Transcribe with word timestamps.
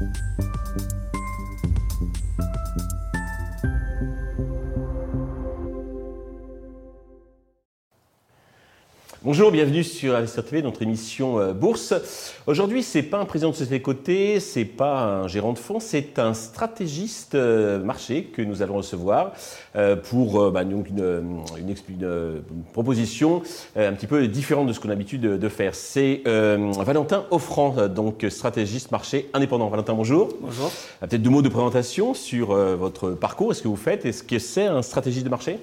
Bye. 0.00 0.46
Bonjour, 9.32 9.52
bienvenue 9.52 9.84
sur 9.84 10.16
Investir 10.16 10.44
TV, 10.44 10.60
notre 10.60 10.82
émission 10.82 11.38
euh, 11.38 11.52
Bourse. 11.52 11.94
Aujourd'hui, 12.48 12.82
c'est 12.82 13.04
pas 13.04 13.18
un 13.18 13.24
président 13.24 13.50
de 13.50 13.54
société 13.54 13.80
cotée, 13.80 14.40
c'est 14.40 14.64
pas 14.64 15.04
un 15.04 15.28
gérant 15.28 15.52
de 15.52 15.58
fonds, 15.58 15.78
c'est 15.78 16.18
un 16.18 16.34
stratégiste 16.34 17.36
euh, 17.36 17.78
marché 17.78 18.24
que 18.24 18.42
nous 18.42 18.60
allons 18.60 18.78
recevoir 18.78 19.30
euh, 19.76 19.94
pour 19.94 20.50
bah, 20.50 20.64
donc 20.64 20.88
une, 20.88 21.44
proposition 22.72 23.42
un 23.76 23.92
petit 23.92 24.08
peu 24.08 24.26
différente 24.26 24.66
de 24.66 24.72
ce 24.72 24.80
qu'on 24.80 24.88
a 24.88 24.92
l'habitude 24.94 25.20
de, 25.20 25.48
faire. 25.48 25.76
C'est 25.76 26.22
Valentin 26.24 27.24
Offrand, 27.30 27.86
donc 27.86 28.26
stratégiste 28.28 28.90
marché 28.90 29.30
indépendant. 29.32 29.68
Valentin, 29.68 29.94
bonjour. 29.94 30.30
Bonjour. 30.40 30.72
Peut-être 30.98 31.22
deux 31.22 31.30
mots 31.30 31.42
de 31.42 31.48
présentation 31.48 32.14
sur 32.14 32.48
votre 32.48 33.10
parcours, 33.10 33.52
est-ce 33.52 33.62
que 33.62 33.68
vous 33.68 33.76
faites, 33.76 34.04
est-ce 34.04 34.24
que 34.24 34.40
c'est 34.40 34.66
un 34.66 34.82
stratégiste 34.82 35.24
de 35.24 35.30
marché? 35.30 35.60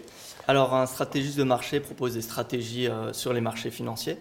Alors, 0.47 0.73
un 0.73 0.85
stratégiste 0.85 1.37
de 1.37 1.43
marché 1.43 1.81
propose 1.81 2.13
des 2.13 2.21
stratégies 2.21 2.87
euh, 2.87 3.11
sur 3.11 3.33
les 3.33 3.41
marchés 3.41 3.69
financiers, 3.69 4.17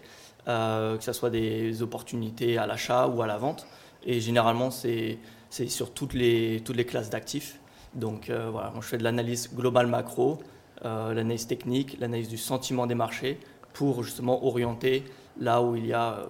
euh, 0.49 0.99
que 0.99 1.05
ce 1.05 1.13
soit 1.13 1.31
des 1.31 1.83
opportunités 1.83 2.59
à 2.59 2.67
l'achat 2.67 3.07
ou 3.07 3.23
à 3.23 3.29
la 3.29 3.39
vente. 3.39 3.69
Et 4.05 4.21
généralement, 4.21 4.73
c'est 4.73 5.19
sur 5.51 5.95
toutes 5.95 6.15
les, 6.15 6.61
classes 6.85 7.11
d'actifs. 7.11 7.61
Donc, 7.95 8.29
euh, 8.29 8.49
voilà, 8.51 8.73
je 8.81 8.97
de 8.97 9.05
l'analyse 9.05 9.55
globale 9.55 9.87
macro, 9.87 10.39
l'analyse 10.83 11.47
technique, 11.47 11.97
l'analyse 12.01 12.29
du 12.29 12.39
sentiment 12.39 12.89
des 12.89 12.97
marchés 12.97 13.39
pour 13.73 14.03
justement 14.03 14.45
orienter 14.45 15.05
là 15.39 15.63
où 15.63 15.77
il 15.77 15.87
y 15.87 15.93
a 15.93 16.27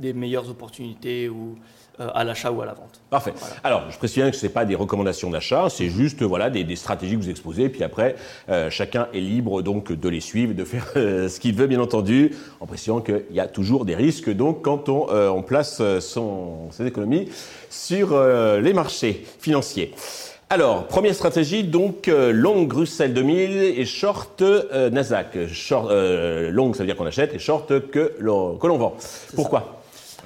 des 0.00 0.12
meilleures 0.12 0.48
opportunités 0.50 1.28
ou 1.28 1.56
euh, 1.98 2.08
à 2.14 2.24
l'achat 2.24 2.50
ou 2.50 2.60
à 2.60 2.66
la 2.66 2.74
vente. 2.74 3.00
Parfait. 3.08 3.32
Alors, 3.64 3.84
je 3.90 3.96
précise 3.96 4.18
bien 4.18 4.30
que 4.30 4.36
ce 4.36 4.44
n'est 4.44 4.52
pas 4.52 4.66
des 4.66 4.74
recommandations 4.74 5.30
d'achat, 5.30 5.68
c'est 5.70 5.88
juste 5.88 6.22
voilà, 6.22 6.50
des, 6.50 6.76
stratégies 6.76 7.16
que 7.16 7.22
vous 7.22 7.30
exposez, 7.30 7.70
puis 7.70 7.82
après, 7.82 8.16
euh, 8.50 8.68
chacun 8.68 9.08
est 9.14 9.20
libre 9.20 9.62
donc 9.62 9.92
de 9.92 10.08
les 10.10 10.20
suivre, 10.20 10.52
de 10.52 10.64
faire 10.64 10.88
euh, 10.96 11.30
ce 11.30 11.40
qu'il 11.40 11.54
veut, 11.54 11.66
bien 11.66 11.80
entendu, 11.80 12.32
en 12.60 12.66
précisant 12.66 13.00
qu'il 13.00 13.24
y 13.30 13.40
a 13.40 13.46
toujours 13.46 13.86
des 13.86 13.94
risques 13.94 14.28
donc 14.28 14.60
quand 14.60 14.90
on, 14.90 15.06
on 15.08 15.42
place 15.42 15.80
son, 16.00 16.70
ses 16.70 16.84
économies 16.86 17.30
sur 17.70 18.18
les 18.60 18.72
marchés 18.74 19.24
financiers. 19.40 19.94
Alors, 20.50 20.86
première 20.86 21.14
stratégie, 21.14 21.64
donc 21.64 22.08
long 22.08 22.64
Bruxelles 22.64 23.14
2000 23.14 23.56
et 23.56 23.84
short 23.86 24.42
Nasdaq. 24.92 25.48
Short, 25.48 25.90
long, 25.90 26.74
ça 26.74 26.80
veut 26.80 26.86
dire 26.86 26.96
qu'on 26.96 27.06
achète, 27.06 27.32
et 27.32 27.38
short 27.38 27.90
que 27.90 28.12
l'on 28.20 28.58
vend. 28.58 28.96
Pourquoi? 29.34 29.76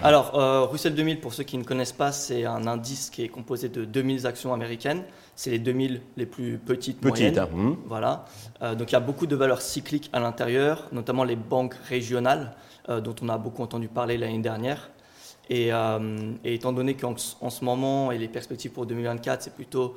Alors, 0.03 0.39
euh, 0.39 0.65
Russell 0.65 0.95
2000, 0.95 1.21
pour 1.21 1.35
ceux 1.35 1.45
qui 1.45 1.59
ne 1.59 1.65
connaissent 1.65 1.93
pas, 1.93 2.11
c'est 2.13 2.45
un 2.45 2.67
indice 2.67 3.11
qui 3.11 3.23
est 3.23 3.29
composé 3.29 3.69
de 3.69 3.85
2000 3.85 4.27
actions 4.27 4.55
américaines. 4.55 5.03
C'est 5.37 5.51
les 5.51 5.59
2000 5.59 6.01
les 6.17 6.27
plus 6.27 6.59
petites, 6.59 7.01
petites 7.01 7.39
hein. 7.39 7.49
Mmh. 7.53 7.77
Voilà. 7.87 8.25
Euh, 8.63 8.75
donc, 8.75 8.91
il 8.91 8.95
y 8.95 8.97
a 8.97 9.01
beaucoup 9.01 9.27
de 9.27 9.37
valeurs 9.37 9.61
cycliques 9.61 10.09
à 10.13 10.21
l'intérieur, 10.21 10.89
notamment 10.93 11.25
les 11.25 11.37
banques 11.37 11.75
régionales, 11.89 12.55
euh, 12.89 13.01
dont 13.01 13.15
on 13.23 13.29
a 13.29 13.37
beaucoup 13.37 13.63
entendu 13.63 13.89
parler 13.89 14.17
l'année 14.17 14.39
dernière. 14.39 14.91
Et, 15.51 15.73
étant 16.45 16.73
donné 16.73 16.95
qu'en 16.95 17.17
ce 17.17 17.65
moment, 17.65 18.13
et 18.13 18.19
les 18.19 18.29
perspectives 18.29 18.71
pour 18.71 18.87
2024, 18.87 19.43
c'est 19.43 19.55
plutôt 19.55 19.97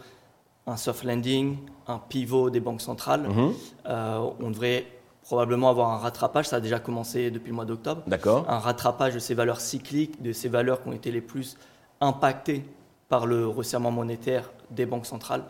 un 0.66 0.78
soft 0.78 1.04
landing, 1.04 1.58
un 1.86 2.00
pivot 2.00 2.50
des 2.50 2.60
banques 2.60 2.82
centrales, 2.82 3.30
mmh. 3.30 3.54
on 3.86 4.50
devrait 4.50 4.88
probablement 5.24 5.70
avoir 5.70 5.92
un 5.92 5.98
rattrapage, 5.98 6.50
ça 6.50 6.58
a 6.58 6.60
déjà 6.60 6.80
commencé 6.80 7.32
depuis 7.32 7.50
le 7.50 7.56
mois 7.56 7.66
d'octobre. 7.66 8.04
D'accord. 8.08 8.46
Un 8.50 8.60
rattrapage 8.60 9.14
de 9.14 9.20
ces 9.20 9.34
valeurs 9.34 9.62
cycliques, 9.62 10.22
de 10.22 10.34
ces 10.34 10.50
valeurs 10.50 10.84
qui 10.84 10.90
ont 10.90 10.94
été 10.94 11.12
les 11.12 11.22
plus 11.22 11.58
impactées 12.02 12.64
par 13.10 13.26
le 13.26 13.48
resserrement 13.48 13.92
monétaire 13.92 14.52
des 14.70 14.86
banques 14.86 15.06
centrales. 15.06 15.44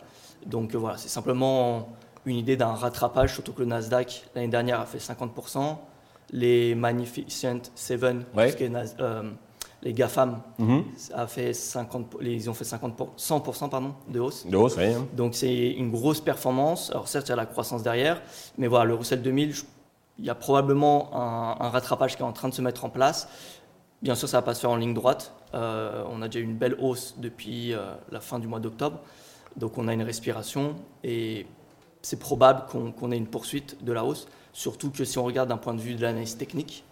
Donc 0.46 0.76
euh, 0.76 0.78
voilà, 0.78 0.98
c'est 0.98 1.10
simplement 1.10 1.90
une 2.26 2.38
idée 2.38 2.56
d'un 2.56 2.74
rattrapage, 2.74 3.34
surtout 3.34 3.54
que 3.54 3.60
le 3.60 3.66
Nasdaq 3.68 4.26
l'année 4.36 4.48
dernière 4.48 4.80
a 4.80 4.86
fait 4.86 5.00
50%. 5.00 5.78
Les 6.32 6.74
Magnificent 6.74 7.62
Seven, 7.76 8.26
euh, 8.38 9.32
les 9.84 9.94
GAFAM, 9.94 10.42
mhm. 10.60 10.84
a 11.14 11.28
fait 11.28 11.54
50, 11.54 12.16
ils 12.22 12.50
ont 12.50 12.54
fait 12.54 12.64
50 12.64 13.18
100% 13.18 13.70
pardon, 13.70 13.94
de 14.08 14.20
hausse. 14.20 14.46
De 14.48 14.56
hausse, 14.56 14.76
oui. 14.78 14.86
Hein. 14.86 15.06
Donc 15.14 15.36
c'est 15.36 15.72
une 15.72 15.92
grosse 15.92 16.22
performance. 16.22 16.90
Alors 16.92 17.10
certes, 17.10 17.28
il 17.28 17.32
y 17.32 17.34
a 17.34 17.36
la 17.36 17.46
croissance 17.46 17.84
derrière, 17.84 18.22
mais 18.58 18.68
voilà, 18.68 18.86
le 18.86 18.96
Russell 18.96 19.22
2000, 19.22 19.54
il 20.20 20.26
y 20.26 20.30
a 20.30 20.36
probablement 20.36 21.10
un, 21.14 21.70
rattrapage 21.70 22.16
qui 22.16 22.22
est 22.22 22.26
en 22.26 22.32
train 22.32 22.48
de 22.48 22.54
se 22.54 22.62
mettre 22.62 22.86
en 22.86 22.90
place. 22.90 23.28
Bien 24.02 24.16
sûr, 24.16 24.30
ça 24.30 24.38
ne 24.38 24.42
va 24.42 24.46
pas 24.46 24.54
se 24.54 24.62
faire 24.62 24.70
en 24.70 24.78
ligne 24.78 24.94
droite. 24.94 25.34
Euh, 25.54 26.04
on 26.10 26.22
a 26.22 26.28
déjà 26.28 26.40
eu 26.40 26.44
une 26.44 26.58
belle 26.58 26.76
hausse 26.80 27.16
depuis 27.18 27.74
euh, 27.74 27.94
la 28.10 28.22
fin 28.22 28.40
du 28.40 28.48
mois 28.48 28.60
d'octobre. 28.60 29.00
Donc 29.58 29.78
on 29.78 29.88
a 29.88 29.94
une 29.94 30.02
respiration 30.02 30.76
et 31.04 31.46
c'est 32.02 32.20
probable 32.20 32.66
qu'on 32.68 33.12
ait 33.12 33.18
une 33.18 33.28
poursuite 33.28 33.84
de 33.84 33.92
la 33.92 34.06
hausse. 34.06 34.28
Surtout 34.54 34.92
que 34.92 35.04
si 35.04 35.18
on 35.18 35.24
regarde 35.24 35.50
d'un 35.50 35.58
point 35.58 35.74
de 35.74 35.82
vue 35.82 35.96
de 35.96 36.02
l'analyse 36.02 36.38
technique, 36.38 36.86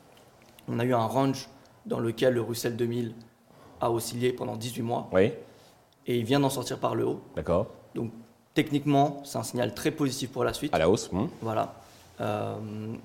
on 0.67 0.79
a 0.79 0.85
eu 0.85 0.93
un 0.93 1.05
range 1.05 1.49
dans 1.85 1.99
lequel 1.99 2.33
le 2.33 2.41
Russell 2.41 2.75
2000 2.75 3.13
a 3.79 3.91
oscillé 3.91 4.33
pendant 4.33 4.55
18 4.55 4.81
mois. 4.81 5.09
Oui. 5.11 5.31
Et 6.07 6.17
il 6.17 6.25
vient 6.25 6.39
d'en 6.39 6.49
sortir 6.49 6.79
par 6.79 6.95
le 6.95 7.05
haut. 7.05 7.21
D'accord. 7.35 7.67
Donc 7.95 8.11
techniquement, 8.53 9.21
c'est 9.23 9.37
un 9.37 9.43
signal 9.43 9.73
très 9.73 9.91
positif 9.91 10.31
pour 10.31 10.43
la 10.43 10.53
suite. 10.53 10.73
À 10.73 10.79
la 10.79 10.89
hausse. 10.89 11.11
Hmm. 11.11 11.27
Voilà. 11.41 11.75
Euh, 12.19 12.55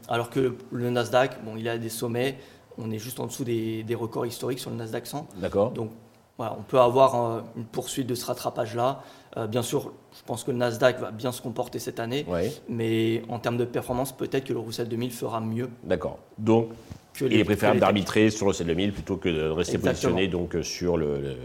alors 0.09 0.31
que 0.31 0.57
le 0.71 0.91
Nasdaq, 0.91 1.43
bon, 1.45 1.57
il 1.57 1.69
a 1.69 1.79
des 1.79 1.89
sommets, 1.89 2.39
on 2.79 2.91
est 2.91 2.99
juste 2.99 3.21
en 3.21 3.27
dessous 3.27 3.45
des, 3.45 3.85
records 3.99 4.27
historiques 4.27 4.59
sur 4.59 4.71
le 4.71 4.77
Nasdaq 4.77 5.07
100. 5.07 5.29
D'accord. 5.37 5.71
Donc 5.71 5.91
voilà, 6.37 6.55
on 6.59 6.63
peut 6.63 6.79
avoir 6.79 7.15
euh, 7.15 7.41
une 7.57 7.65
poursuite 7.65 8.07
de 8.07 8.15
ce 8.15 8.27
rattrapage-là. 8.27 9.03
Euh, 9.39 9.47
bien 9.47 9.63
sûr, 9.63 9.93
je 10.13 10.23
pense 10.27 10.45
que 10.45 10.51
le 10.51 10.59
Nasdaq 10.59 11.01
va 11.01 11.11
bien 11.11 11.33
se 11.33 11.41
comporter 11.41 11.79
cette 11.79 12.01
année, 12.01 12.27
mais 12.69 13.23
en 13.29 13.39
termes 13.39 13.57
de 13.57 13.65
performance, 13.65 14.13
peut-être 14.13 14.45
que 14.45 14.53
le 14.53 14.59
Russell 14.59 14.89
2000 14.89 15.13
fera 15.13 15.41
mieux. 15.41 15.71
D'accord. 15.85 16.19
Donc 16.39 16.69
il 17.21 17.39
est 17.39 17.45
préférable 17.45 17.81
d'arbitrer 17.81 18.31
sur 18.31 18.47
le 18.47 18.53
C2000 18.53 18.93
plutôt 18.93 19.17
que 19.17 19.29
de 19.29 19.49
rester 19.49 19.79
positionné 19.79 20.29
donc, 20.29 20.57
sur 20.63 20.97
le, 20.97 21.37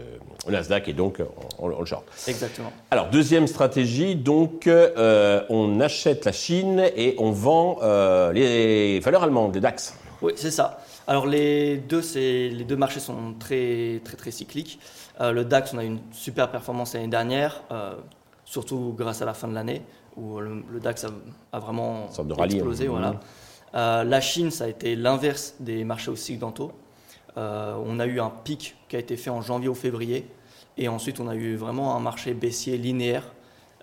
Nasdaq 0.48 0.88
et 0.88 0.92
donc 0.92 1.22
on, 1.58 1.68
le 1.68 1.84
short. 1.84 2.04
Exactement. 2.26 2.72
Alors, 2.90 3.10
deuxième 3.10 3.46
stratégie, 3.46 4.16
donc 4.16 4.66
euh, 4.66 5.42
on 5.48 5.80
achète 5.80 6.24
la 6.24 6.32
Chine 6.32 6.84
et 6.96 7.14
on 7.18 7.30
vend 7.30 7.78
euh, 7.82 8.32
les 8.32 9.00
valeurs 9.00 9.22
allemandes, 9.22 9.54
les 9.54 9.60
DAX. 9.60 9.94
Oui, 10.20 10.32
c'est 10.36 10.50
ça. 10.50 10.80
Alors, 11.06 11.26
les 11.26 11.76
deux, 11.76 12.02
les 12.14 12.64
deux 12.64 12.76
marchés 12.76 13.00
sont 13.00 13.34
très, 13.38 14.00
très, 14.04 14.16
très 14.16 14.30
cycliques. 14.30 14.78
Euh, 15.20 15.32
le 15.32 15.44
DAX, 15.44 15.74
on 15.74 15.78
a 15.78 15.84
eu 15.84 15.88
une 15.88 16.00
super 16.12 16.50
performance 16.50 16.94
l'année 16.94 17.08
dernière, 17.08 17.62
surtout 18.44 18.94
grâce 18.96 19.22
à 19.22 19.24
la 19.24 19.34
fin 19.34 19.48
de 19.48 19.54
l'année, 19.54 19.82
où 20.16 20.38
le, 20.40 20.80
DAX 20.80 21.06
a, 21.52 21.58
vraiment 21.58 22.08
explosé. 22.44 22.86
Hein. 22.86 22.90
Voilà. 22.90 23.20
Euh, 23.74 24.04
la 24.04 24.20
Chine, 24.20 24.50
ça 24.50 24.64
a 24.64 24.68
été 24.68 24.96
l'inverse 24.96 25.54
des 25.60 25.84
marchés 25.84 26.10
occidentaux. 26.10 26.72
Euh, 27.36 27.74
on 27.84 27.98
a 27.98 28.06
eu 28.06 28.20
un 28.20 28.30
pic 28.30 28.76
qui 28.88 28.96
a 28.96 28.98
été 28.98 29.16
fait 29.16 29.30
en 29.30 29.40
janvier 29.40 29.68
ou 29.68 29.74
février, 29.74 30.26
et 30.76 30.88
ensuite 30.88 31.20
on 31.20 31.28
a 31.28 31.34
eu 31.34 31.56
vraiment 31.56 31.96
un 31.96 32.00
marché 32.00 32.34
baissier 32.34 32.76
linéaire 32.76 33.32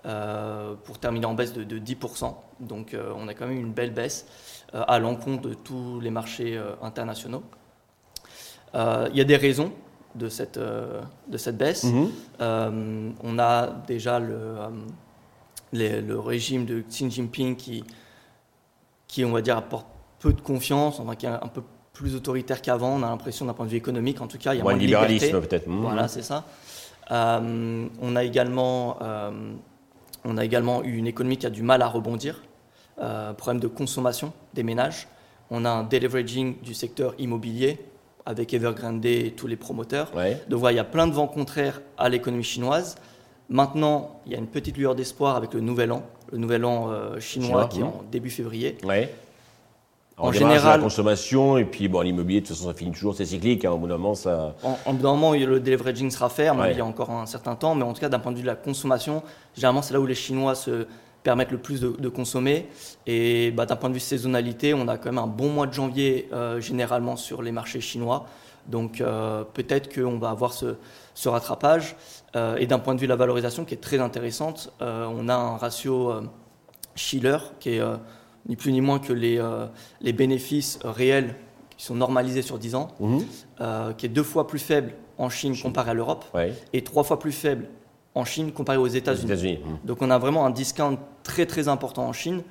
euh, 0.06 0.74
pour 0.84 0.98
terminer 0.98 1.26
en 1.26 1.34
baisse 1.34 1.52
de, 1.52 1.78
10%. 1.78 2.34
Donc 2.60 2.96
on 3.16 3.26
a 3.26 3.34
quand 3.34 3.46
même 3.46 3.58
une 3.58 3.72
belle 3.72 3.92
baisse 3.92 4.26
à 4.72 4.98
l'encontre 5.00 5.48
de 5.48 5.54
tous 5.54 5.98
les 6.00 6.10
marchés 6.10 6.60
internationaux. 6.80 7.42
Il 8.74 9.14
y 9.14 9.20
a 9.20 9.24
des 9.24 9.36
raisons 9.36 9.72
de 10.14 10.28
cette, 10.28 10.58
de 10.58 11.36
cette 11.36 11.56
baisse. 11.56 11.84
Mhm. 11.84 13.14
on 13.24 13.38
a 13.38 13.66
déjà 13.88 14.20
le, 14.20 14.54
le 15.72 16.18
régime 16.18 16.66
de 16.66 16.82
Xi 16.82 17.10
Jinping 17.10 17.56
qui 17.56 17.82
qui, 19.10 19.24
on 19.24 19.32
va 19.32 19.42
dire, 19.42 19.56
apporte 19.56 19.86
peu 20.20 20.32
de 20.32 20.40
confiance, 20.40 21.00
enfin, 21.00 21.16
qui 21.16 21.26
est 21.26 21.30
un 21.30 21.48
peu 21.48 21.62
plus 21.92 22.14
autoritaire 22.14 22.62
qu'avant. 22.62 22.94
On 22.94 23.02
a 23.02 23.08
l'impression, 23.08 23.44
d'un 23.44 23.54
point 23.54 23.66
de 23.66 23.70
vue 23.70 23.76
économique, 23.76 24.20
en 24.20 24.28
tout 24.28 24.38
cas, 24.38 24.54
il 24.54 24.58
y 24.58 24.60
a 24.60 24.62
moins, 24.62 24.74
de 24.74 24.78
libéralisme 24.78 25.40
peut-être. 25.40 25.68
Voilà, 25.68 26.06
c'est 26.08 26.22
ça. 26.22 26.44
Euh, 27.10 27.86
on 28.00 28.16
a 28.16 28.22
également, 28.22 28.98
euh, 29.02 29.30
on 30.24 30.38
a 30.38 30.44
également 30.44 30.84
eu 30.84 30.96
une 30.96 31.08
économie 31.08 31.36
qui 31.36 31.46
a 31.46 31.50
du 31.50 31.62
mal 31.62 31.82
à 31.82 31.88
rebondir. 31.88 32.42
Euh, 33.00 33.32
problème 33.32 33.60
de 33.60 33.66
consommation 33.66 34.32
des 34.54 34.62
ménages. 34.62 35.08
On 35.50 35.64
a 35.64 35.70
un 35.70 35.82
deleveraging 35.82 36.60
du 36.62 36.74
secteur 36.74 37.14
immobilier 37.18 37.78
avec 38.26 38.54
Evergrande 38.54 39.04
et 39.04 39.32
tous 39.36 39.48
les 39.48 39.56
promoteurs. 39.56 40.12
Donc 40.48 40.60
voilà, 40.60 40.74
il 40.74 40.76
y 40.76 40.80
a 40.80 40.84
plein 40.84 41.08
de 41.08 41.12
vents 41.12 41.26
contraires 41.26 41.80
à 41.98 42.08
l'économie 42.08 42.44
chinoise. 42.44 42.96
Maintenant, 43.50 44.20
il 44.26 44.32
y 44.32 44.34
a 44.36 44.38
une 44.38 44.46
petite 44.46 44.76
lueur 44.76 44.94
d'espoir 44.94 45.34
avec 45.34 45.54
le 45.54 45.60
nouvel 45.60 45.90
an, 45.90 46.04
le 46.30 46.38
nouvel 46.38 46.64
an 46.64 46.88
euh, 46.88 47.18
chinois, 47.18 47.66
qui 47.66 47.80
est 47.80 47.82
en 47.82 48.04
début 48.10 48.30
février. 48.30 48.78
Ouais. 48.84 49.12
En, 50.16 50.32
général, 50.32 50.78
la 50.78 50.84
consommation 50.84 51.56
et 51.56 51.64
puis 51.64 51.88
bon, 51.88 52.02
l'immobilier 52.02 52.42
de 52.42 52.46
toute 52.46 52.54
façon 52.54 52.68
ça 52.68 52.74
finit 52.74 52.92
toujours, 52.92 53.14
c'est 53.14 53.24
cyclique. 53.24 53.64
Hein, 53.64 53.72
au 53.72 53.78
bout 53.78 53.88
d'un 53.88 53.96
moment, 53.96 54.14
ça. 54.14 54.54
En, 54.62 54.92
bout 54.92 55.02
d'un 55.02 55.12
moment, 55.12 55.32
le 55.32 55.58
deleveraging 55.58 56.10
sera 56.10 56.28
fait. 56.28 56.48
il 56.70 56.76
y 56.76 56.80
a 56.80 56.84
encore 56.84 57.10
un 57.10 57.26
certain 57.26 57.56
temps, 57.56 57.74
mais 57.74 57.82
en 57.82 57.92
tout 57.92 58.00
cas, 58.00 58.08
d'un 58.08 58.18
point 58.18 58.30
de 58.30 58.36
vue 58.36 58.42
de 58.42 58.46
la 58.46 58.54
consommation, 58.54 59.22
généralement, 59.56 59.82
c'est 59.82 59.94
là 59.94 60.00
où 60.00 60.06
les 60.06 60.14
Chinois 60.14 60.54
se 60.54 60.86
permettent 61.22 61.50
le 61.50 61.58
plus 61.58 61.80
de, 61.80 62.08
consommer. 62.08 62.68
Et 63.06 63.50
bah, 63.50 63.66
d'un 63.66 63.76
point 63.76 63.88
de 63.88 63.94
vue 63.94 64.00
saisonnalité, 64.00 64.74
on 64.74 64.88
a 64.88 64.96
quand 64.96 65.10
même 65.10 65.18
un 65.18 65.26
bon 65.26 65.48
mois 65.48 65.66
de 65.66 65.72
janvier 65.72 66.28
euh, 66.32 66.60
généralement 66.60 67.16
sur 67.16 67.42
les 67.42 67.52
marchés 67.52 67.80
chinois. 67.80 68.26
Donc 68.66 69.00
euh, 69.00 69.44
peut-être 69.54 69.92
qu'on 69.94 70.18
va 70.18 70.30
avoir 70.30 70.52
ce, 70.52 70.76
ce 71.20 71.28
rattrapage. 71.28 71.96
et 72.34 72.66
d'un 72.66 72.78
point 72.78 72.94
de 72.94 73.00
vue 73.00 73.06
de 73.06 73.10
la 73.10 73.16
valorisation 73.16 73.64
qui 73.64 73.74
est 73.74 73.80
très 73.80 73.98
intéressante, 73.98 74.72
on 74.80 75.28
a 75.28 75.34
un 75.34 75.56
ratio 75.56 76.14
Schiller 76.94 77.36
qui 77.58 77.70
est 77.76 77.82
ni 78.48 78.56
plus 78.56 78.72
ni 78.72 78.80
moins 78.80 78.98
que 78.98 79.12
les, 79.12 79.38
les 80.00 80.12
bénéfices 80.12 80.78
réels 80.82 81.34
qui 81.76 81.84
sont 81.84 81.94
normalisés 81.94 82.42
sur 82.42 82.58
10 82.58 82.74
ans, 82.74 82.88
mhm. 83.00 83.24
qui 83.98 84.06
est 84.06 84.08
deux 84.08 84.22
fois 84.22 84.46
plus 84.46 84.58
faible 84.58 84.94
en 85.18 85.28
Chine 85.28 85.54
comparé 85.60 85.90
à 85.90 85.94
l'Europe 85.94 86.24
et 86.72 86.82
trois 86.82 87.04
fois 87.04 87.18
plus 87.18 87.32
faible 87.32 87.68
en 88.14 88.24
Chine 88.24 88.52
comparé 88.52 88.78
aux 88.78 88.86
États-Unis. 88.86 89.58
Hmm. 89.58 89.86
Donc 89.86 90.02
on 90.02 90.10
a 90.10 90.18
vraiment 90.18 90.46
un 90.46 90.50
discount 90.50 90.98
très 91.22 91.46
très 91.46 91.68
important 91.68 92.06
en 92.06 92.12
Chine. 92.12 92.42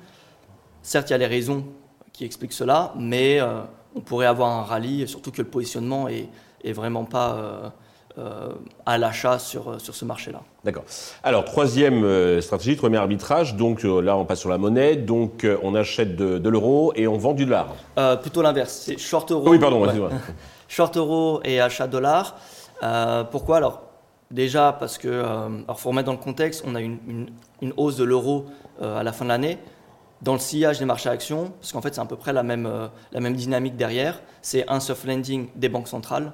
Certes, 0.82 1.10
il 1.10 1.12
y 1.12 1.14
a 1.14 1.18
les 1.18 1.26
raisons 1.26 1.64
qui 2.12 2.24
expliquent 2.24 2.52
cela, 2.52 2.94
mais 2.96 3.40
euh, 3.40 3.60
on 3.94 4.00
pourrait 4.00 4.26
avoir 4.26 4.50
un 4.50 4.62
rallye, 4.62 5.06
surtout 5.06 5.30
que 5.30 5.42
le 5.42 5.48
positionnement 5.48 6.08
est, 6.08 6.28
est 6.64 6.72
vraiment 6.72 7.04
pas 7.04 7.74
euh, 8.18 8.20
euh, 8.20 8.52
à 8.86 8.98
l'achat 8.98 9.38
sur, 9.38 9.80
sur 9.80 9.94
ce 9.94 10.04
marché-là. 10.04 10.40
D'accord. 10.64 10.84
Alors, 11.22 11.44
troisième 11.44 12.40
stratégie, 12.40 12.76
troisième 12.76 13.00
arbitrage. 13.00 13.56
Donc 13.56 13.82
là, 13.82 14.16
on 14.16 14.24
passe 14.24 14.40
sur 14.40 14.50
la 14.50 14.58
monnaie. 14.58 14.96
Donc 14.96 15.46
on 15.62 15.74
achète 15.74 16.16
de, 16.16 16.48
l'euro 16.48 16.92
et 16.96 17.06
on 17.06 17.16
vend 17.18 17.32
du 17.32 17.44
dollar. 17.46 17.74
plutôt 18.20 18.42
l'inverse. 18.42 18.82
C'est 18.84 18.98
short 18.98 19.30
euro. 19.30 19.48
oui, 19.48 19.58
pardon. 19.58 19.86
short 20.68 20.96
euro 20.96 21.40
et 21.44 21.60
achat 21.60 21.86
dollar. 21.86 22.36
pourquoi? 23.30 23.58
Alors, 23.58 23.82
Déjà 24.30 24.72
parce 24.72 24.96
que, 24.96 25.08
euh, 25.08 25.48
alors 25.64 25.80
faut 25.80 25.88
remettre 25.88 26.06
dans 26.06 26.12
le 26.12 26.18
contexte, 26.18 26.62
on 26.64 26.76
a 26.76 26.80
une, 26.80 27.30
une, 27.60 27.72
hausse 27.76 27.96
de 27.96 28.04
l'euro 28.04 28.46
euh, 28.80 29.00
à 29.00 29.02
la 29.02 29.12
fin 29.12 29.24
de 29.24 29.30
l'année. 29.30 29.58
Dans 30.22 30.34
le 30.34 30.38
sillage 30.38 30.78
des 30.78 30.84
marchés 30.84 31.08
actions, 31.08 31.52
parce 31.60 31.72
qu'en 31.72 31.80
fait 31.80 31.94
c'est 31.94 32.00
à 32.00 32.04
peu 32.04 32.14
près 32.14 32.32
la 32.32 32.44
même, 32.44 32.66
euh, 32.66 32.86
la 33.10 33.18
même 33.18 33.34
dynamique 33.34 33.74
derrière, 33.74 34.20
c'est 34.40 34.68
un 34.70 34.78
soft 34.78 35.04
landing 35.04 35.48
des 35.56 35.68
banques 35.68 35.88
centrales 35.88 36.32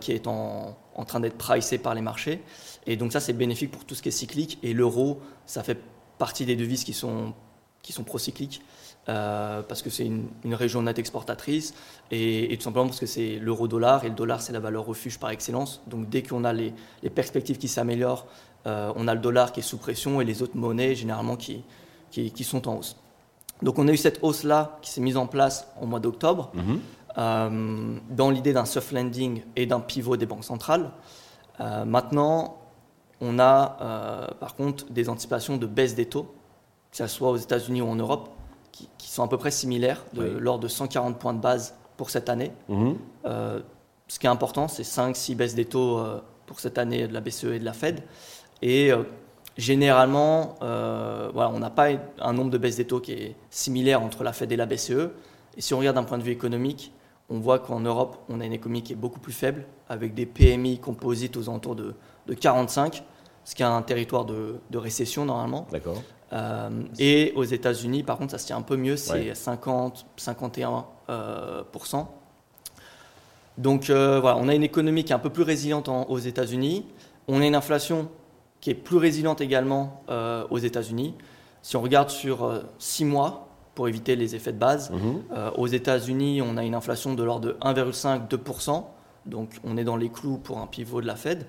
qui 0.00 0.12
est 0.12 0.26
en, 0.26 0.76
en 0.96 1.04
train 1.04 1.20
d'être 1.20 1.38
pricé 1.38 1.78
par 1.78 1.94
les 1.94 2.00
marchés. 2.00 2.42
Et 2.86 2.96
donc 2.96 3.12
ça 3.12 3.20
c'est 3.20 3.32
bénéfique 3.32 3.70
pour 3.70 3.84
tout 3.84 3.94
ce 3.94 4.02
qui 4.02 4.08
est 4.08 4.12
cyclique. 4.12 4.58
Et 4.62 4.72
l'euro, 4.74 5.20
ça 5.46 5.62
fait 5.62 5.78
partie 6.18 6.44
des 6.44 6.56
devises 6.56 6.84
qui 6.84 6.92
sont, 6.92 7.32
qui 7.82 7.92
sont 7.92 8.04
procycliques. 8.04 8.60
Euh, 9.08 9.62
parce 9.62 9.80
que 9.80 9.88
c'est 9.88 10.04
une, 10.04 10.54
région 10.54 10.82
nette 10.82 10.98
exportatrice 10.98 11.72
et, 12.10 12.54
tout 12.58 12.64
simplement 12.64 12.86
parce 12.86 13.00
que 13.00 13.06
c'est 13.06 13.38
l'euro-dollar 13.38 14.04
et 14.04 14.10
le 14.10 14.14
dollar 14.14 14.42
c'est 14.42 14.52
la 14.52 14.60
valeur 14.60 14.84
refuge 14.84 15.18
par 15.18 15.30
excellence. 15.30 15.80
Donc 15.86 16.10
dès 16.10 16.22
qu'on 16.22 16.44
a 16.44 16.52
les, 16.52 16.74
perspectives 17.14 17.56
qui 17.56 17.68
s'améliorent, 17.68 18.26
euh, 18.66 18.92
on 18.96 19.08
a 19.08 19.14
le 19.14 19.20
dollar 19.20 19.52
qui 19.52 19.60
est 19.60 19.62
sous 19.62 19.78
pression 19.78 20.20
et 20.20 20.26
les 20.26 20.42
autres 20.42 20.58
monnaies 20.58 20.94
généralement 20.94 21.36
qui, 21.36 21.62
qui, 22.10 22.44
sont 22.44 22.68
en 22.68 22.76
hausse. 22.76 22.96
Donc 23.62 23.78
on 23.78 23.88
a 23.88 23.92
eu 23.92 23.96
cette 23.96 24.18
hausse-là 24.20 24.78
qui 24.82 24.90
s'est 24.90 25.00
mise 25.00 25.16
en 25.16 25.26
place 25.26 25.68
au 25.80 25.86
mois 25.86 26.00
d'octobre 26.00 26.50
mhm. 26.52 26.78
Euh, 27.18 27.98
dans 28.10 28.30
l'idée 28.30 28.52
d'un 28.52 28.64
soft 28.64 28.92
landing 28.92 29.42
et 29.56 29.66
d'un 29.66 29.80
pivot 29.80 30.16
des 30.16 30.26
banques 30.26 30.44
centrales. 30.44 30.90
maintenant, 31.58 32.58
on 33.20 33.38
a 33.40 34.30
par 34.38 34.54
contre 34.54 34.90
des 34.90 35.08
anticipations 35.08 35.56
de 35.56 35.66
baisse 35.66 35.94
des 35.96 36.06
taux, 36.06 36.32
que 36.92 36.96
ce 36.96 37.06
soit 37.08 37.30
aux 37.30 37.36
États-Unis 37.36 37.82
ou 37.82 37.88
en 37.88 37.96
Europe 37.96 38.30
qui, 38.98 39.10
sont 39.10 39.24
à 39.24 39.28
peu 39.28 39.38
près 39.38 39.50
similaires, 39.50 40.04
de 40.12 40.22
l'ordre 40.22 40.64
de 40.64 40.68
140 40.68 41.18
points 41.18 41.34
de 41.34 41.40
base 41.40 41.74
pour 41.96 42.10
cette 42.10 42.28
année. 42.28 42.52
Mhm. 42.68 42.96
Euh, 43.26 43.60
ce 44.06 44.18
qui 44.18 44.26
est 44.26 44.30
important, 44.30 44.68
c'est 44.68 44.84
5-6 44.84 45.34
baisses 45.34 45.54
des 45.54 45.64
taux 45.64 45.98
euh, 45.98 46.20
pour 46.46 46.60
cette 46.60 46.78
année 46.78 47.06
de 47.06 47.12
la 47.12 47.20
BCE 47.20 47.44
et 47.44 47.58
de 47.58 47.64
la 47.64 47.72
Fed. 47.72 48.02
Et 48.62 48.90
euh, 48.92 49.02
généralement, 49.56 50.54
voilà, 50.60 51.50
on 51.52 51.58
n'a 51.58 51.70
pas 51.70 51.88
un 52.20 52.32
nombre 52.32 52.50
de 52.50 52.58
baisses 52.58 52.76
des 52.76 52.86
taux 52.86 53.00
qui 53.00 53.12
est 53.12 53.36
similaire 53.50 54.02
entre 54.02 54.22
la 54.22 54.32
Fed 54.32 54.50
et 54.52 54.56
la 54.56 54.66
BCE. 54.66 55.10
Et 55.56 55.60
si 55.60 55.74
on 55.74 55.78
regarde 55.78 55.96
d'un 55.96 56.04
point 56.04 56.18
de 56.18 56.22
vue 56.22 56.32
économique, 56.32 56.92
on 57.30 57.38
voit 57.38 57.58
qu'en 57.58 57.80
Europe, 57.80 58.18
on 58.28 58.40
a 58.40 58.44
une 58.44 58.52
économie 58.52 58.82
qui 58.82 58.92
est 58.92 58.96
beaucoup 58.96 59.20
plus 59.20 59.32
faible, 59.32 59.66
avec 59.88 60.14
des 60.14 60.26
PMI 60.26 60.78
composites 60.78 61.36
aux 61.36 61.48
alentours 61.48 61.76
de, 61.76 61.94
de 62.26 62.34
45, 62.34 63.02
ce 63.44 63.54
qui 63.54 63.62
est 63.62 63.66
un 63.66 63.82
territoire 63.82 64.24
de, 64.24 64.56
de 64.70 64.78
récession 64.78 65.24
normalement. 65.24 65.66
D'accord. 65.70 66.02
Euh, 66.32 66.70
et 66.98 67.32
aux 67.36 67.44
États-Unis, 67.44 68.02
par 68.02 68.18
contre, 68.18 68.32
ça 68.32 68.38
se 68.38 68.46
tient 68.46 68.56
un 68.56 68.62
peu 68.62 68.76
mieux, 68.76 68.96
c'est 68.96 69.34
50, 69.34 70.06
51% 70.18 70.84
euh, 71.08 71.62
Donc 73.56 73.88
euh, 73.88 74.20
voilà, 74.20 74.36
on 74.36 74.48
a 74.48 74.54
une 74.54 74.62
économie 74.62 75.04
qui 75.04 75.12
est 75.12 75.16
un 75.16 75.20
peu 75.20 75.30
plus 75.30 75.42
résiliente 75.42 75.88
aux 75.88 76.18
États-Unis. 76.18 76.86
On 77.28 77.40
a 77.40 77.46
une 77.46 77.54
inflation 77.54 78.08
qui 78.60 78.70
est 78.70 78.74
plus 78.74 78.98
résiliente 78.98 79.40
également 79.40 80.02
aux 80.50 80.58
États-Unis. 80.58 81.14
Si 81.62 81.76
on 81.76 81.82
regarde 81.82 82.10
sur 82.10 82.62
6 82.78 83.04
mois, 83.04 83.47
pour 83.78 83.86
éviter 83.86 84.16
les 84.16 84.34
effets 84.34 84.50
de 84.50 84.58
base, 84.58 84.90
mhm. 84.90 85.22
aux 85.56 85.68
États-Unis, 85.68 86.42
on 86.42 86.56
a 86.56 86.64
une 86.64 86.74
inflation 86.74 87.14
de 87.14 87.22
l'ordre 87.22 87.46
de 87.46 87.52
1,5-2%. 87.62 88.82
Donc 89.24 89.50
on 89.62 89.76
est 89.76 89.84
dans 89.84 89.96
les 89.96 90.08
clous 90.08 90.36
pour 90.36 90.58
un 90.58 90.66
pivot 90.66 91.00
de 91.00 91.06
la 91.06 91.14
Fed. 91.14 91.46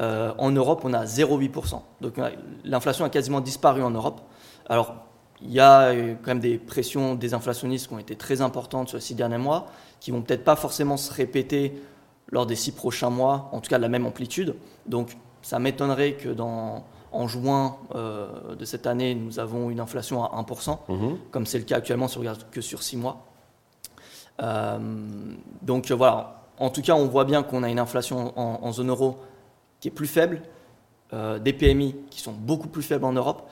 Euh, 0.00 0.32
en 0.38 0.52
Europe, 0.52 0.82
on 0.84 0.92
a 0.92 1.04
0,8%. 1.04 1.80
Donc 2.00 2.20
l'inflation 2.64 3.04
a 3.04 3.08
quasiment 3.08 3.40
disparu 3.40 3.82
en 3.82 3.90
Europe. 3.90 4.20
Alors 4.68 4.94
il 5.40 5.50
y 5.50 5.58
a 5.58 5.88
euh, 5.88 6.14
quand 6.22 6.28
même 6.30 6.38
des 6.38 6.56
pressions 6.56 7.16
des 7.16 7.34
inflationnistes 7.34 7.88
qui 7.88 7.94
ont 7.94 7.98
été 7.98 8.14
très 8.14 8.42
importantes 8.42 8.86
sur 8.86 8.98
les 8.98 9.02
six 9.02 9.16
derniers 9.16 9.38
mois, 9.38 9.66
qui 9.98 10.12
vont 10.12 10.22
peut-être 10.22 10.44
pas 10.44 10.54
forcément 10.54 10.96
se 10.96 11.12
répéter 11.12 11.82
lors 12.30 12.46
des 12.46 12.54
six 12.54 12.70
prochains 12.70 13.10
mois, 13.10 13.48
en 13.50 13.60
tout 13.60 13.68
cas 13.68 13.78
de 13.78 13.82
la 13.82 13.88
même 13.88 14.06
amplitude. 14.06 14.54
Donc 14.86 15.16
ça 15.42 15.58
m'étonnerait 15.58 16.12
que 16.12 16.28
dans, 16.28 16.84
en 17.12 17.28
juin 17.28 17.76
euh, 17.94 18.54
de 18.56 18.64
cette 18.64 18.86
année, 18.86 19.14
nous 19.14 19.38
avons 19.38 19.70
une 19.70 19.80
inflation 19.80 20.24
à 20.24 20.40
1%, 20.42 20.78
mhm. 20.88 21.18
comme 21.30 21.46
c'est 21.46 21.58
le 21.58 21.64
cas 21.64 21.76
actuellement 21.76 22.08
si 22.08 22.16
on 22.16 22.20
regarde 22.20 22.44
que 22.50 22.60
sur 22.60 22.82
six 22.82 22.96
mois. 22.96 23.26
donc 25.62 25.90
voilà, 25.92 26.42
en 26.58 26.70
tout 26.70 26.82
cas, 26.82 26.94
on 26.94 27.06
voit 27.06 27.24
bien 27.24 27.42
qu'on 27.42 27.62
a 27.62 27.68
une 27.68 27.78
inflation 27.78 28.38
en, 28.38 28.72
zone 28.72 28.90
euro 28.90 29.18
qui 29.80 29.88
est 29.88 29.92
plus 29.92 30.06
faible, 30.06 30.42
euh, 31.12 31.38
des 31.38 31.52
PMI 31.52 31.96
qui 32.08 32.20
sont 32.20 32.32
beaucoup 32.32 32.68
plus 32.68 32.82
faibles 32.82 33.04
en 33.04 33.12
Europe. 33.12 33.50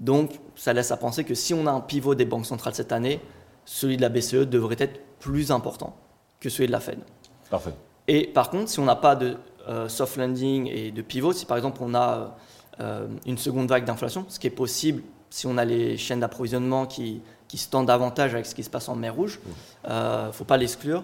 Donc, 0.00 0.40
ça 0.54 0.72
laisse 0.72 0.90
à 0.90 0.96
penser 0.96 1.24
que 1.24 1.34
si 1.34 1.52
on 1.52 1.66
a 1.66 1.70
un 1.70 1.80
pivot 1.80 2.14
des 2.14 2.24
banques 2.24 2.46
centrales 2.46 2.74
cette 2.74 2.92
année, 2.92 3.20
celui 3.66 3.98
de 3.98 4.02
la 4.02 4.08
BCE 4.08 4.46
devrait 4.46 4.76
être 4.78 4.98
plus 5.18 5.50
important 5.50 5.94
que 6.40 6.48
celui 6.48 6.68
de 6.68 6.72
la 6.72 6.80
Fed. 6.80 6.98
Parfait. 7.50 7.74
Et 8.08 8.26
par 8.28 8.50
contre, 8.50 8.70
si 8.70 8.78
on 8.78 8.84
n'a 8.84 8.96
pas 8.96 9.14
de 9.16 9.26
euh, 9.26 9.36
soft 9.88 10.16
landing 10.16 10.68
et 10.68 10.90
de 10.90 11.02
pivot, 11.02 11.32
si 11.32 11.46
par 11.46 11.56
exemple 11.56 11.78
on 11.82 11.94
a 11.94 12.36
euh, 12.80 13.06
une 13.24 13.38
seconde 13.38 13.68
vague 13.68 13.84
d'inflation, 13.84 14.26
ce 14.28 14.38
qui 14.38 14.46
est 14.46 14.50
possible 14.50 15.02
si 15.30 15.46
on 15.46 15.56
a 15.58 15.64
les 15.64 15.96
chaînes 15.96 16.20
d'approvisionnement 16.20 16.86
qui, 16.86 17.22
qui 17.48 17.58
se 17.58 17.68
tendent 17.68 17.86
davantage 17.86 18.34
avec 18.34 18.46
ce 18.46 18.54
qui 18.54 18.62
se 18.62 18.70
passe 18.70 18.88
en 18.88 18.96
mer 18.96 19.14
Rouge, 19.14 19.40
il 19.84 19.92
ne 19.92 20.30
faut 20.32 20.44
pas 20.44 20.56
l'exclure. 20.56 21.02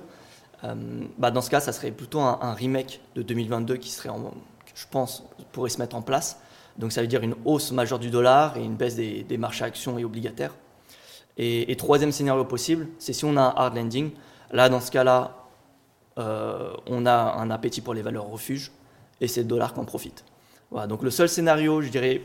Euh, 0.65 0.75
bah 1.19 1.31
dans 1.31 1.41
ce 1.41 1.51
cas, 1.51 1.61
ça 1.61 1.73
serait 1.73 1.91
plutôt 1.91 2.21
un, 2.21 2.55
remake 2.55 3.01
de 3.15 3.23
2022 3.23 3.77
qui 3.77 3.91
serait, 3.91 4.11
en, 4.11 4.33
je 4.75 4.85
pense, 4.91 5.25
pourrait 5.51 5.71
se 5.71 5.79
mettre 5.79 5.97
en 5.97 6.03
place. 6.03 6.39
Donc 6.79 6.93
ça 6.93 7.01
veut 7.01 7.07
dire 7.07 7.23
une 7.23 7.35
hausse 7.45 7.73
majeure 7.73 7.99
du 7.99 8.11
dollar 8.11 8.57
et 8.57 8.65
une 8.65 8.77
baisse 8.77 8.95
des, 8.95 9.37
marchés 9.39 9.65
actions 9.65 9.99
et 9.99 10.05
obligataires. 10.05 10.55
Et, 11.37 11.75
troisième 11.77 12.13
scénario 12.13 12.45
possible, 12.45 12.89
c'est 12.99 13.13
si 13.13 13.25
on 13.25 13.37
a 13.37 13.41
un 13.41 13.55
hard 13.57 13.77
landing. 13.77 14.11
Là, 14.53 14.69
dans 14.69 14.81
ce 14.81 14.91
cas-là, 14.91 15.42
euh, 16.19 16.73
on 16.87 17.07
a 17.07 17.37
un 17.39 17.51
appétit 17.51 17.81
pour 17.81 17.95
les 17.95 18.03
valeurs 18.03 18.27
refuges 18.27 18.71
et 19.21 19.29
c'est 19.29 19.43
le 19.43 19.47
dollar 19.47 19.73
qui 19.73 19.81
en 19.81 19.85
profite. 19.85 20.25
Voilà, 20.71 20.87
donc 20.87 21.03
le 21.03 21.11
seul 21.11 21.29
scénario, 21.29 21.83
je 21.83 21.89
dirais, 21.89 22.23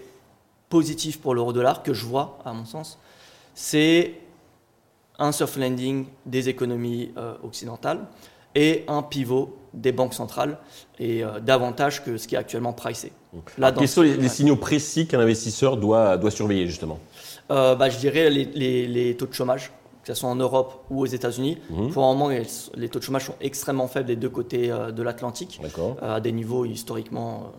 positif 0.70 1.20
pour 1.22 1.34
l'euro-dollar 1.34 1.84
que 1.84 1.94
je 1.94 2.06
vois, 2.06 2.40
à 2.46 2.54
mon 2.54 2.66
sens, 2.66 3.00
c'est 3.54 4.16
un 5.20 5.32
soft 5.32 5.58
landing 5.58 6.06
des 6.26 6.50
économies 6.50 7.12
euh, 7.18 7.36
occidentales 7.44 8.06
et 8.56 8.84
un 8.88 9.02
pivot 9.04 9.58
des 9.74 9.92
banques 9.92 10.14
centrales 10.14 10.58
et 11.00 11.24
euh, 11.24 11.40
davantage 11.40 12.04
que 12.04 12.18
ce 12.18 12.28
qui 12.28 12.36
est 12.36 12.38
actuellement 12.38 12.74
pricé. 12.74 13.12
Là, 13.58 13.72
Quels 13.72 13.88
sont 13.88 14.02
les, 14.02 14.30
signaux 14.30 14.56
précis 14.56 15.08
qu'un 15.08 15.20
investisseur 15.20 15.78
doit, 15.78 16.18
doit 16.18 16.32
surveiller 16.32 16.68
justement? 16.68 17.00
Bah, 17.50 17.90
Je 17.90 17.98
dirais 17.98 18.30
les, 18.30 18.88
les, 18.88 19.16
taux 19.16 19.28
de 19.28 19.34
chômage, 19.34 19.72
que 20.08 20.14
ce 20.14 20.22
soit 20.22 20.30
en 20.30 20.36
Europe 20.36 20.86
ou 20.90 21.02
aux 21.02 21.06
États-Unis. 21.06 21.58
Mhm. 21.70 21.92
Pour 21.92 22.06
un 22.06 22.14
moment, 22.14 22.30
les, 22.30 22.90
taux 22.90 23.00
de 23.00 23.04
chômage 23.04 23.26
sont 23.26 23.36
extrêmement 23.42 23.88
faibles 23.88 24.08
des 24.08 24.16
deux 24.16 24.30
côtés 24.30 24.70
de 24.70 25.04
l'Atlantique, 25.04 25.60
à 26.02 26.20
des 26.20 26.32
niveaux 26.32 26.66
historiquement 26.66 27.52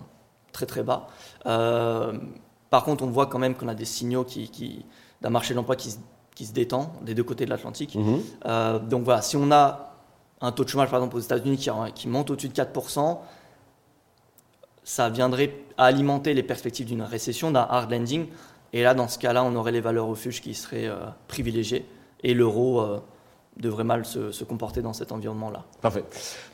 très 0.53 0.67
très 0.67 0.83
bas. 0.83 1.09
par 1.45 2.85
contre, 2.85 3.05
on 3.05 3.09
voit 3.09 3.27
quand 3.27 3.39
même 3.39 3.55
qu'on 3.55 3.69
a 3.69 3.75
des 3.75 3.85
signaux 3.85 4.25
qui, 4.25 4.49
qui 4.49 4.85
d'un 5.21 5.31
marché 5.31 5.53
de 5.53 5.57
l'emploi 5.57 5.77
qui 5.77 5.91
se 5.91 5.99
qui 6.39 6.47
se 6.47 6.53
détend 6.53 6.93
des 7.03 7.17
deux 7.17 7.25
côtés 7.25 7.47
de 7.47 7.51
l'Atlantique. 7.51 7.97
Mhm. 7.97 8.21
Euh, 8.47 8.79
donc 8.79 9.03
voilà, 9.03 9.23
si 9.23 9.37
on 9.37 9.51
a 9.51 9.97
un 10.41 10.53
taux 10.53 10.63
de 10.63 10.69
chômage, 10.69 10.89
par 10.89 11.01
exemple, 11.01 11.17
aux 11.17 11.21
États-Unis 11.21 11.57
qui, 11.57 11.69
qui, 11.97 12.07
monte 12.07 12.31
au-dessus 12.31 12.49
de 12.49 12.55
4%, 12.55 13.19
ça 14.85 15.09
viendrait 15.09 15.53
alimenter 15.77 16.35
les 16.35 16.45
perspectives 16.45 16.87
d'une 16.87 17.03
récession, 17.03 17.51
d'un 17.51 17.67
hard 17.69 17.91
landing. 17.91 18.29
Et 18.73 18.85
là, 18.85 18.95
dans 18.95 19.09
ce 19.09 19.19
cas-là, 19.19 19.43
on 19.43 19.57
aurait 19.57 19.73
les 19.73 19.81
valeurs 19.81 20.07
refuges 20.07 20.41
qui 20.41 20.55
seraient 20.55 20.87
euh, 20.87 21.07
privilégiées 21.27 21.85
et 22.23 22.35
l'euro 22.35 22.81
euh, 22.81 22.99
devrait 23.57 23.85
mal 23.85 24.05
se, 24.05 24.45
comporter 24.45 24.83
dans 24.83 24.93
cet 24.93 25.13
environnement-là. 25.13 25.65
Parfait. 25.81 26.05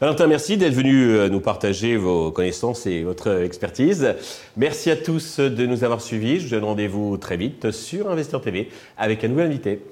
Valentin, 0.00 0.26
merci 0.26 0.56
d'être 0.56 0.75
venu 0.75 1.11
euh, 1.11 1.28
nous 1.28 1.40
partager 1.40 1.97
vos 1.97 2.30
connaissances 2.33 2.87
et 2.87 3.02
votre 3.02 3.42
expertise. 3.42 4.14
Merci 4.56 4.90
à 4.90 4.97
tous 4.97 5.40
de 5.40 5.66
nous 5.66 5.85
avoir 5.85 6.00
suivis. 6.00 6.40
Je 6.40 6.44
vous 6.44 6.50
donne 6.50 6.64
rendez-vous 6.64 7.16
très 7.16 7.37
vite 7.37 7.71
sur 7.71 8.11
Investir 8.11 8.40
TV 8.40 8.68
avec 8.97 9.25
un 9.25 9.28
nouvel 9.28 9.47
invité. 9.47 9.83